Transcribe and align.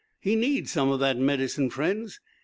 He 0.19 0.35
needs 0.35 0.71
some 0.71 0.89
of 0.89 0.99
that 1.01 1.19
medicine, 1.19 1.69
friends. 1.69 2.19